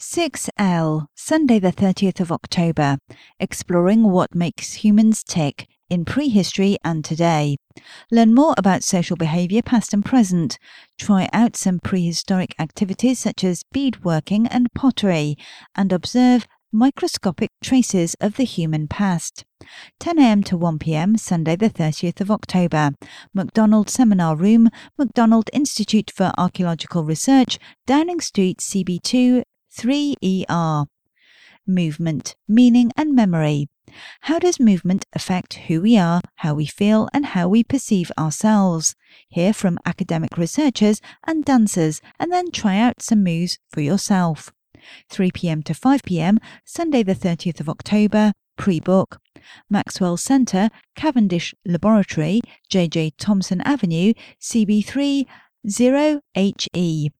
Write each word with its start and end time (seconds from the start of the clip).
6L, 0.00 1.06
Sunday, 1.14 1.58
the 1.58 1.72
30th 1.72 2.20
of 2.20 2.30
October, 2.30 2.98
exploring 3.40 4.02
what 4.02 4.34
makes 4.34 4.74
humans 4.74 5.24
tick 5.24 5.66
in 5.88 6.04
prehistory 6.04 6.76
and 6.84 7.02
today. 7.02 7.56
Learn 8.10 8.34
more 8.34 8.54
about 8.58 8.82
social 8.82 9.16
behaviour 9.16 9.62
past 9.62 9.94
and 9.94 10.04
present. 10.04 10.58
Try 10.98 11.28
out 11.32 11.56
some 11.56 11.78
prehistoric 11.78 12.54
activities 12.58 13.18
such 13.18 13.42
as 13.42 13.64
beadworking 13.74 14.46
and 14.50 14.72
pottery, 14.74 15.36
and 15.74 15.92
observe 15.92 16.46
microscopic 16.72 17.50
traces 17.62 18.14
of 18.20 18.36
the 18.36 18.44
human 18.44 18.88
past. 18.88 19.44
10am 20.00 20.44
to 20.44 20.58
1pm, 20.58 21.18
Sunday, 21.18 21.56
the 21.56 21.70
30th 21.70 22.20
of 22.20 22.30
October. 22.30 22.90
McDonald 23.32 23.88
Seminar 23.88 24.36
Room, 24.36 24.68
McDonald 24.98 25.48
Institute 25.54 26.10
for 26.14 26.32
Archaeological 26.36 27.02
Research, 27.02 27.58
Downing 27.86 28.20
Street, 28.20 28.58
CB2 28.58 29.42
3ER. 29.76 30.86
Movement, 31.66 32.36
meaning 32.48 32.92
and 32.96 33.14
memory. 33.14 33.68
How 34.22 34.38
does 34.38 34.58
movement 34.58 35.04
affect 35.12 35.54
who 35.54 35.82
we 35.82 35.98
are, 35.98 36.20
how 36.36 36.54
we 36.54 36.66
feel, 36.66 37.08
and 37.12 37.26
how 37.26 37.48
we 37.48 37.62
perceive 37.62 38.10
ourselves? 38.18 38.94
Hear 39.28 39.52
from 39.52 39.78
academic 39.84 40.38
researchers 40.38 41.00
and 41.24 41.44
dancers, 41.44 42.00
and 42.18 42.32
then 42.32 42.50
try 42.50 42.78
out 42.78 43.02
some 43.02 43.22
moves 43.22 43.58
for 43.70 43.80
yourself. 43.80 44.52
3 45.10 45.30
pm 45.32 45.62
to 45.64 45.74
5 45.74 46.02
pm, 46.04 46.38
Sunday, 46.64 47.02
the 47.02 47.14
30th 47.14 47.60
of 47.60 47.68
October, 47.68 48.32
pre 48.56 48.80
book. 48.80 49.20
Maxwell 49.68 50.16
Centre, 50.16 50.70
Cavendish 50.94 51.54
Laboratory, 51.64 52.40
JJ 52.70 53.12
Thomson 53.18 53.60
Avenue, 53.60 54.12
CB3 54.40 55.26
0HE. 55.66 57.10